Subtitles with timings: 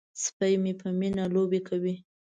[0.23, 1.95] سپی مې په مینه لوبې کوي.